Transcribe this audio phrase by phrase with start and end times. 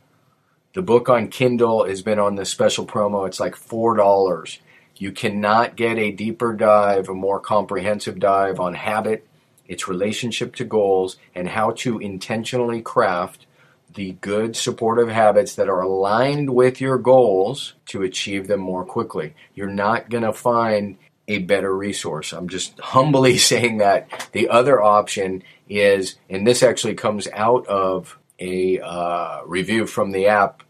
[0.74, 3.27] The book on Kindle has been on this special promo.
[3.27, 4.58] It's like $4.
[4.97, 9.27] You cannot get a deeper dive, a more comprehensive dive on habit,
[9.66, 13.46] its relationship to goals, and how to intentionally craft
[13.94, 19.34] the good supportive habits that are aligned with your goals to achieve them more quickly.
[19.55, 22.33] You're not going to find a better resource.
[22.33, 24.28] I'm just humbly saying that.
[24.33, 30.27] The other option is, and this actually comes out of a uh, review from the
[30.27, 30.62] app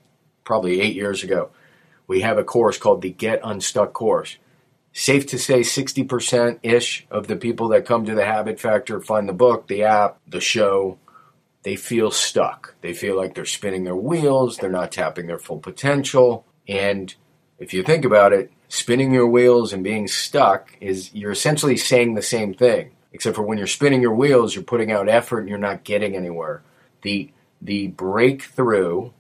[0.45, 1.51] probably eight years ago.
[2.07, 4.39] We have a course called the Get Unstuck course.
[4.93, 9.29] Safe to say 60% ish of the people that come to the Habit Factor find
[9.29, 10.99] the book, the app, the show,
[11.63, 12.75] they feel stuck.
[12.81, 16.47] They feel like they're spinning their wheels, they're not tapping their full potential.
[16.67, 17.15] And
[17.59, 22.15] if you think about it, spinning your wheels and being stuck is you're essentially saying
[22.15, 25.49] the same thing except for when you're spinning your wheels you're putting out effort and
[25.49, 26.63] you're not getting anywhere
[27.03, 29.11] the the breakthrough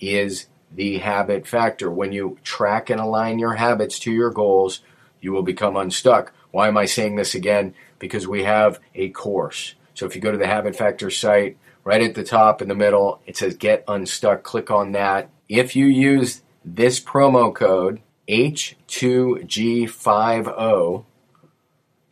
[0.00, 1.90] is the habit factor.
[1.90, 4.80] When you track and align your habits to your goals
[5.20, 6.32] you will become unstuck.
[6.52, 7.74] Why am i saying this again?
[7.98, 9.74] Because we have a course.
[9.94, 12.74] So if you go to the habit factor site right at the top in the
[12.74, 14.44] middle it says get unstuck.
[14.44, 15.30] Click on that.
[15.48, 21.04] If you use this promo code H2G50,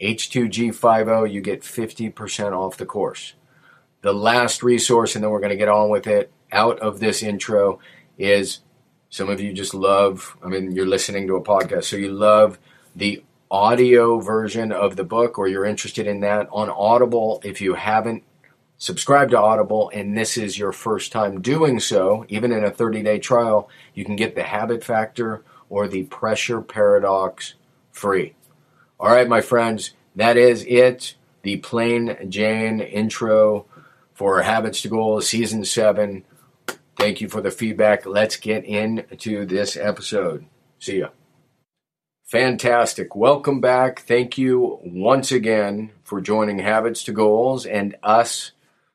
[0.00, 3.34] H2G50, you get 50% off the course.
[4.06, 7.24] The last resource, and then we're going to get on with it out of this
[7.24, 7.80] intro,
[8.16, 8.60] is
[9.10, 12.60] some of you just love, I mean, you're listening to a podcast, so you love
[12.94, 17.40] the audio version of the book or you're interested in that on Audible.
[17.42, 18.22] If you haven't
[18.78, 23.02] subscribed to Audible and this is your first time doing so, even in a 30
[23.02, 27.54] day trial, you can get the habit factor or the pressure paradox
[27.90, 28.34] free.
[29.00, 31.16] All right, my friends, that is it.
[31.42, 33.66] The plain Jane intro
[34.16, 36.24] for Habits to Goals season seven.
[36.96, 38.06] Thank you for the feedback.
[38.06, 40.46] Let's get into this episode.
[40.78, 41.08] See ya.
[42.24, 43.14] Fantastic.
[43.14, 44.00] Welcome back.
[44.00, 48.52] Thank you once again for joining Habits to Goals and us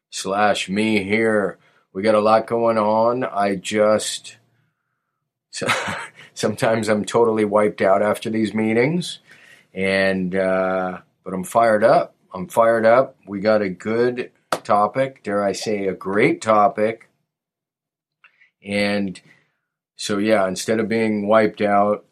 [0.10, 1.60] slash me here.
[1.94, 3.24] We got a lot going on.
[3.24, 4.38] I just
[5.52, 5.68] so,
[6.34, 9.20] sometimes I'm totally wiped out after these meetings,
[9.72, 12.16] and uh, but I'm fired up.
[12.34, 13.18] I'm fired up.
[13.28, 14.32] We got a good
[14.72, 17.10] topic, dare I say, a great topic,
[18.64, 19.20] and
[19.98, 20.48] so yeah.
[20.48, 22.06] Instead of being wiped out,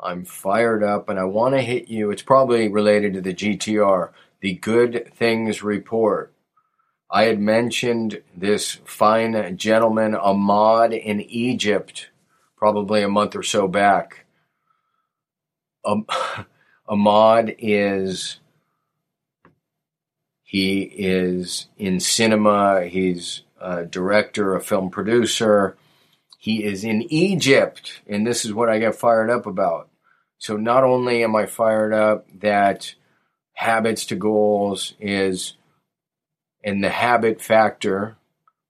[0.00, 2.10] I'm fired up, and I want to hit you.
[2.10, 4.10] It's probably related to the GTR,
[4.40, 6.32] the Good Things Report.
[7.08, 12.08] I had mentioned this fine gentleman, Ahmad in Egypt,
[12.56, 14.26] probably a month or so back.
[15.84, 16.04] Um,
[16.88, 18.40] Ahmad is
[20.56, 22.86] he is in cinema.
[22.86, 25.76] He's a director, a film producer.
[26.38, 29.90] He is in Egypt, and this is what I get fired up about.
[30.38, 32.94] So not only am I fired up that
[33.52, 35.58] habits to goals is
[36.64, 38.16] and the habit factor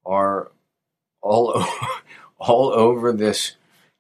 [0.05, 0.51] are
[1.23, 1.65] all
[2.41, 3.53] all over this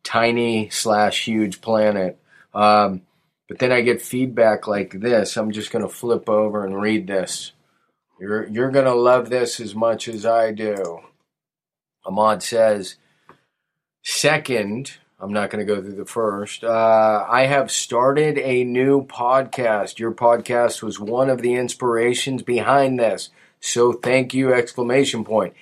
[0.02, 2.18] tiny slash huge planet.
[2.52, 3.02] Um,
[3.46, 5.36] but then I get feedback like this.
[5.36, 7.52] I'm just going to flip over and read this.
[8.18, 11.00] You're, you're going to love this as much as I do.
[12.04, 12.96] Ahmad says,
[14.02, 16.62] second, I'm not going to go through the first.
[16.62, 19.98] Uh, I have started a new podcast.
[19.98, 23.30] Your podcast was one of the inspirations behind this.
[23.60, 24.52] So thank you!
[24.52, 25.54] Exclamation point.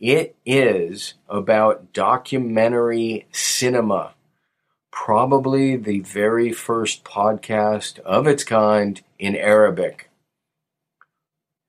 [0.00, 4.14] It is about documentary cinema.
[4.90, 10.10] Probably the very first podcast of its kind in Arabic.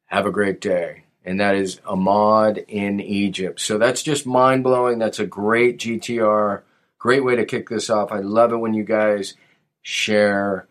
[0.07, 1.03] Have a great day.
[1.23, 3.59] And that is Ahmad in Egypt.
[3.59, 4.99] So that's just mind blowing.
[4.99, 6.63] That's a great GTR
[6.99, 8.11] Great way to kick this off.
[8.11, 9.35] I love it when you guys
[9.81, 10.67] share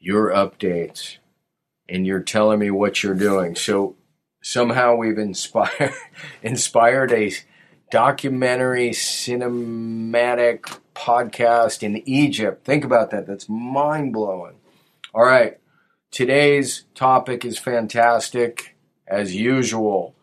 [0.00, 1.18] your updates
[1.88, 3.54] and you're telling me what you're doing.
[3.54, 3.94] So
[4.42, 5.94] somehow we've inspired
[6.42, 7.32] inspired a
[7.92, 12.64] documentary cinematic podcast in Egypt.
[12.64, 13.26] Think about that.
[13.26, 14.56] That's mind blowing.
[15.14, 15.58] All right.
[16.12, 18.76] Today's topic is fantastic
[19.08, 20.14] as usual.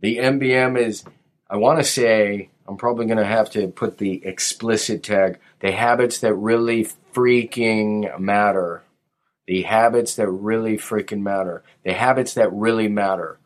[0.00, 1.02] The MBM is,
[1.48, 5.38] I want to say, I'm probably going to have to put the explicit tag.
[5.60, 8.82] The habits that really freaking matter.
[9.46, 11.64] The habits that really freaking matter.
[11.82, 13.38] The habits that really matter.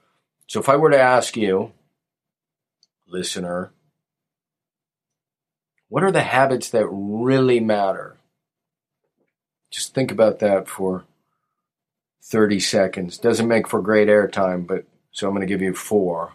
[0.49, 1.71] So if I were to ask you,
[3.06, 3.71] listener,
[5.88, 8.17] what are the habits that really matter?
[9.71, 11.05] Just think about that for
[12.22, 13.19] 30 seconds.
[13.19, 16.34] Doesn't make for great airtime, but so I'm going to give you four.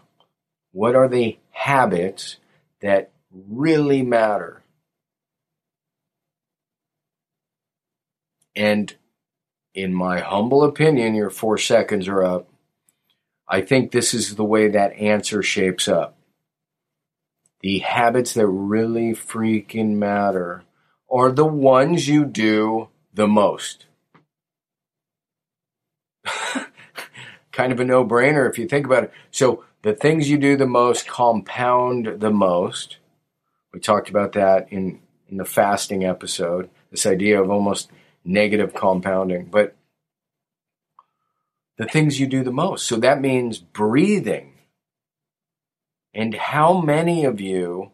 [0.72, 2.36] What are the habits
[2.80, 4.62] that really matter.
[8.54, 8.94] And
[9.74, 12.48] in my humble opinion, your four seconds are up.
[13.48, 16.16] I think this is the way that answer shapes up.
[17.60, 20.64] The habits that really freaking matter
[21.10, 23.86] are the ones you do the most.
[27.56, 29.12] Kind of a no brainer if you think about it.
[29.30, 32.98] So, the things you do the most compound the most.
[33.72, 37.90] We talked about that in, in the fasting episode, this idea of almost
[38.24, 39.46] negative compounding.
[39.46, 39.76] But
[41.78, 42.86] the things you do the most.
[42.86, 44.54] So that means breathing.
[46.14, 47.92] And how many of you,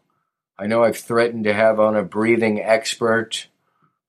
[0.57, 3.47] I know I've threatened to have on a breathing expert.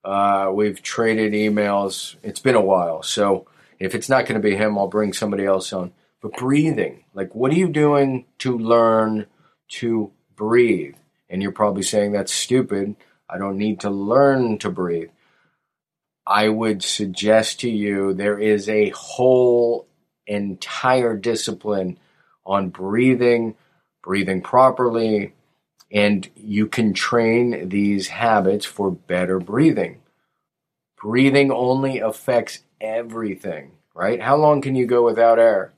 [0.03, 2.15] Uh, we've traded emails.
[2.23, 3.03] It's been a while.
[3.03, 3.47] So
[3.79, 5.91] if it's not going to be him, I'll bring somebody else on.
[6.21, 9.27] But breathing, like what are you doing to learn
[9.69, 10.95] to breathe?
[11.29, 12.95] And you're probably saying that's stupid.
[13.29, 15.09] I don't need to learn to breathe.
[16.27, 19.87] I would suggest to you there is a whole
[20.25, 21.99] entire discipline
[22.45, 23.55] on breathing,
[24.03, 25.33] breathing properly,
[25.91, 30.01] and you can train these habits for better breathing.
[31.01, 34.21] Breathing only affects everything, right?
[34.21, 35.73] How long can you go without air?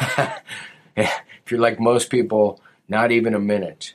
[0.96, 3.94] if you're like most people, not even a minute.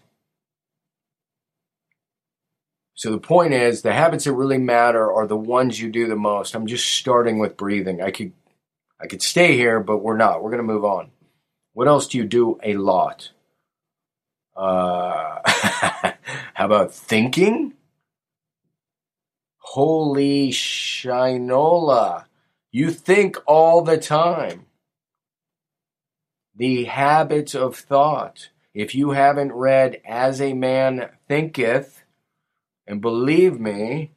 [2.94, 6.16] So the point is, the habits that really matter are the ones you do the
[6.16, 6.56] most.
[6.56, 8.02] I'm just starting with breathing.
[8.02, 8.32] I could,
[9.02, 10.42] I could stay here, but we're not.
[10.42, 11.12] We're going to move on.
[11.74, 13.32] What else do you do a lot?
[14.56, 15.40] Uh,
[16.54, 17.74] how about thinking?
[19.66, 22.26] Holy shinola.
[22.72, 24.68] You think all the time
[26.56, 28.50] the habits of thought.
[28.74, 32.04] If you haven't read As a Man Thinketh,
[32.86, 34.12] and believe me,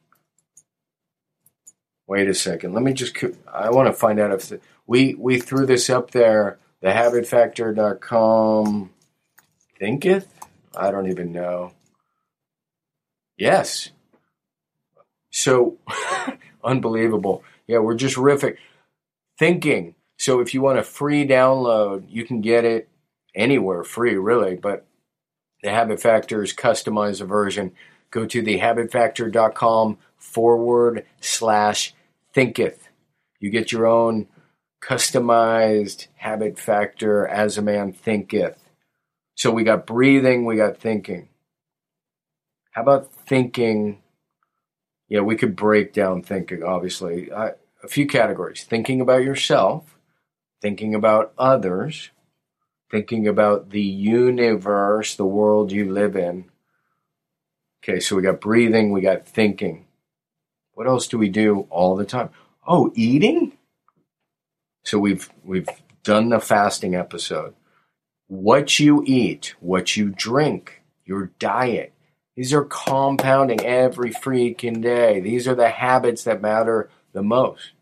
[2.05, 3.17] wait a second, let me just,
[3.51, 4.53] I want to find out if
[4.85, 8.91] we, we threw this up there, thehabitfactor.com
[9.79, 10.27] thinketh?
[10.77, 11.71] I don't even know.
[13.35, 13.89] Yes.
[15.39, 15.77] So,
[16.63, 17.43] unbelievable.
[17.67, 18.57] Yeah, we're just riffing.
[19.37, 22.89] Thinking so if you want a free download, you can get it
[23.33, 24.57] anywhere free, really.
[24.57, 24.85] But
[25.63, 27.71] the Habit Factor's customized version.
[28.11, 31.93] Go to thehabitfactor.com forward slash
[32.33, 32.89] thinketh.
[33.39, 34.27] You get your own
[34.83, 38.57] customized habit factor as a man thinketh.
[39.35, 41.29] So we got breathing, we got thinking.
[42.71, 43.99] How about thinking?
[45.09, 47.31] Yeah, we could break down thinking, obviously.
[47.31, 47.51] Uh,
[47.83, 49.97] a few categories thinking about yourself,
[50.61, 52.11] thinking about others,
[52.91, 56.45] thinking about the universe, the world you live in.
[57.83, 59.85] Okay, so we got breathing, we got thinking.
[60.73, 62.29] What else do we do all the time?
[62.67, 63.57] Oh, eating?
[64.83, 65.67] So we've we've
[66.03, 67.55] done the fasting episode.
[68.27, 71.93] What you eat, what you drink, your diet.
[72.39, 75.19] These are compounding every freaking day.
[75.19, 77.73] These are the habits that matter the most.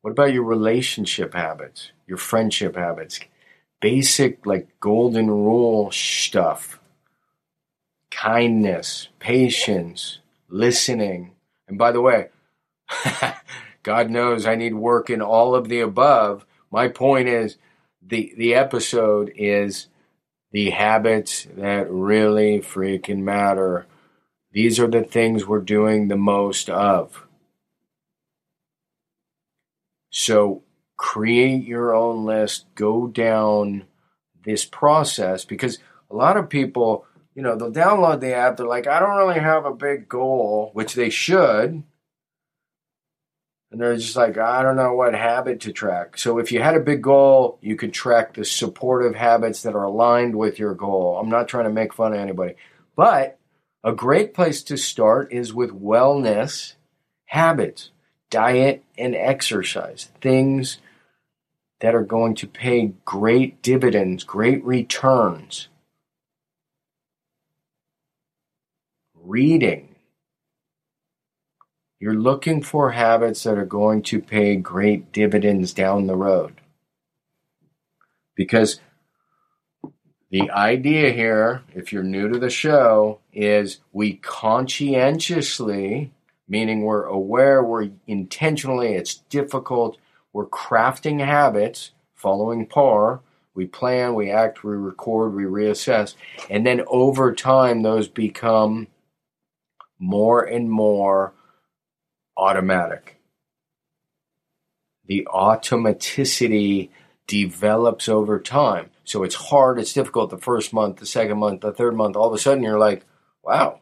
[0.00, 3.20] What about your relationship habits, your friendship habits?
[3.84, 6.80] basic, like golden rule stuff
[8.10, 11.32] kindness, patience, listening.
[11.68, 12.28] And by the way,
[13.82, 16.46] God knows I need work in all of the above.
[16.70, 17.58] My point is
[18.00, 19.88] the the episode is
[20.54, 23.86] the habits that really freaking matter.
[24.52, 27.26] These are the things we're doing the most of.
[30.10, 30.62] So
[30.96, 33.86] create your own list, go down
[34.44, 38.86] this process because a lot of people, you know, they'll download the app, they're like,
[38.86, 41.82] I don't really have a big goal, which they should.
[43.74, 46.16] And they're just like, I don't know what habit to track.
[46.16, 49.82] So if you had a big goal, you could track the supportive habits that are
[49.82, 51.18] aligned with your goal.
[51.20, 52.54] I'm not trying to make fun of anybody.
[52.94, 53.36] But
[53.82, 56.74] a great place to start is with wellness
[57.24, 57.90] habits,
[58.30, 60.78] diet and exercise, things
[61.80, 65.66] that are going to pay great dividends, great returns.
[69.20, 69.93] Reading,
[72.04, 76.60] you're looking for habits that are going to pay great dividends down the road.
[78.34, 78.78] Because
[80.30, 86.12] the idea here, if you're new to the show, is we conscientiously,
[86.46, 89.96] meaning we're aware, we're intentionally, it's difficult,
[90.34, 93.22] we're crafting habits, following PAR.
[93.54, 96.16] We plan, we act, we record, we reassess.
[96.50, 98.88] And then over time, those become
[99.98, 101.32] more and more
[102.36, 103.20] automatic.
[105.06, 106.90] The automaticity
[107.26, 108.90] develops over time.
[109.04, 112.16] So it's hard, it's difficult the first month, the second month, the third month.
[112.16, 113.04] All of a sudden you're like,
[113.42, 113.80] wow,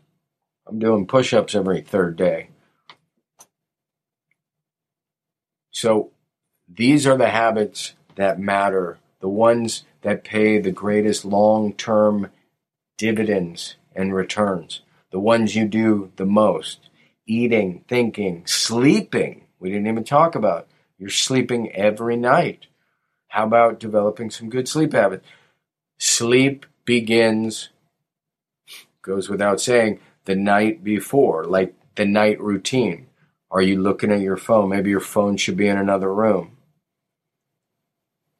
[0.67, 2.49] I'm doing push ups every third day.
[5.71, 6.11] So
[6.69, 12.31] these are the habits that matter, the ones that pay the greatest long term
[12.99, 16.89] dividends and returns, the ones you do the most
[17.27, 19.47] eating, thinking, sleeping.
[19.59, 20.69] We didn't even talk about.
[20.99, 22.67] You're sleeping every night.
[23.29, 25.27] How about developing some good sleep habits?
[25.99, 27.71] Sleep begins,
[29.03, 33.07] goes without saying, the night before, like the night routine.
[33.51, 34.71] Are you looking at your phone?
[34.71, 36.57] Maybe your phone should be in another room.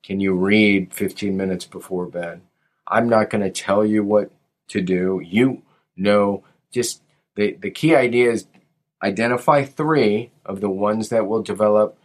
[0.03, 2.41] Can you read 15 minutes before bed?
[2.87, 4.31] I'm not going to tell you what
[4.69, 5.21] to do.
[5.25, 5.63] You
[5.97, 7.03] know, just
[7.37, 8.47] the, the key idea is
[9.03, 11.99] Identify three of the ones that will develop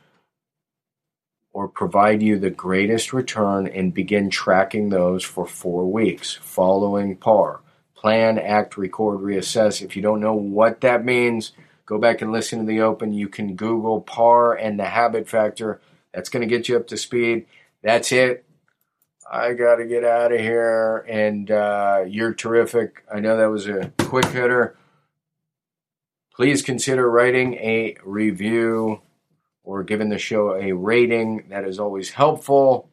[1.53, 7.61] or provide you the greatest return and begin tracking those for four weeks following PAR.
[7.95, 9.81] Plan, act, record, reassess.
[9.81, 11.53] If you don't know what that means,
[11.85, 13.13] go back and listen to the open.
[13.13, 15.81] You can Google PAR and the habit factor.
[16.13, 17.45] That's going to get you up to speed.
[17.81, 18.45] That's it.
[19.29, 21.05] I got to get out of here.
[21.09, 23.03] And uh, you're terrific.
[23.11, 24.77] I know that was a quick hitter
[26.37, 29.01] please consider writing a review
[29.63, 31.43] or giving the show a rating.
[31.49, 32.89] That is always helpful.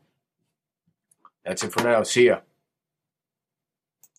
[1.45, 2.03] That's it for now.
[2.05, 2.41] See ya.